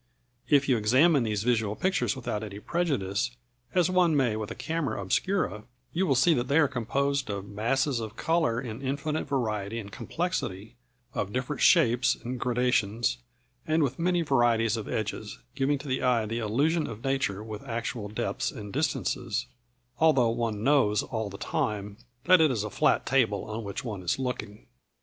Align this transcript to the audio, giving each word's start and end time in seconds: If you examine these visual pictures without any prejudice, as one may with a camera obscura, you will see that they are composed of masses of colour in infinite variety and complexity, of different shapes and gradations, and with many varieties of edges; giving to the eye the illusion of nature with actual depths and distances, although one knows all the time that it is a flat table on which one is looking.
If 0.49 0.67
you 0.67 0.77
examine 0.77 1.21
these 1.21 1.43
visual 1.43 1.75
pictures 1.75 2.15
without 2.15 2.41
any 2.41 2.59
prejudice, 2.59 3.37
as 3.75 3.87
one 3.87 4.17
may 4.17 4.35
with 4.35 4.49
a 4.49 4.55
camera 4.55 4.99
obscura, 4.99 5.65
you 5.93 6.07
will 6.07 6.15
see 6.15 6.33
that 6.33 6.47
they 6.47 6.57
are 6.57 6.67
composed 6.67 7.29
of 7.29 7.47
masses 7.47 7.99
of 7.99 8.15
colour 8.15 8.59
in 8.59 8.81
infinite 8.81 9.25
variety 9.27 9.77
and 9.77 9.91
complexity, 9.91 10.75
of 11.13 11.31
different 11.31 11.61
shapes 11.61 12.15
and 12.15 12.39
gradations, 12.39 13.19
and 13.67 13.83
with 13.83 13.99
many 13.99 14.23
varieties 14.23 14.75
of 14.75 14.87
edges; 14.87 15.37
giving 15.53 15.77
to 15.77 15.87
the 15.87 16.01
eye 16.01 16.25
the 16.25 16.39
illusion 16.39 16.87
of 16.87 17.03
nature 17.03 17.43
with 17.43 17.61
actual 17.67 18.09
depths 18.09 18.49
and 18.49 18.73
distances, 18.73 19.45
although 19.99 20.29
one 20.29 20.63
knows 20.63 21.03
all 21.03 21.29
the 21.29 21.37
time 21.37 21.97
that 22.23 22.41
it 22.41 22.49
is 22.49 22.63
a 22.63 22.71
flat 22.71 23.05
table 23.05 23.45
on 23.45 23.63
which 23.63 23.85
one 23.85 24.01
is 24.01 24.17
looking. 24.17 24.65